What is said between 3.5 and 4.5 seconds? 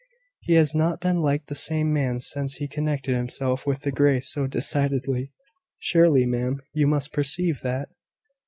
with the Greys so